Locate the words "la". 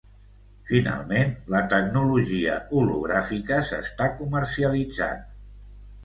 1.55-1.59